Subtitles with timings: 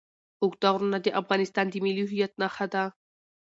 [0.41, 2.83] اوږده غرونه د افغانستان د ملي هویت نښه ده.